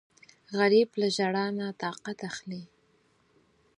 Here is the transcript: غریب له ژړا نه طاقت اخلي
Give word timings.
غریب 0.57 0.89
له 1.01 1.07
ژړا 1.17 1.45
نه 1.57 1.67
طاقت 1.83 2.19
اخلي 2.29 2.63